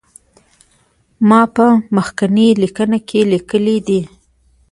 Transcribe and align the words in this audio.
ما 1.29 1.41
په 1.55 1.65
مخکینی 1.95 2.47
لیکنه 2.61 2.97
کې 3.07 3.21
لیکلي 3.31 3.77
دي. 3.87 4.01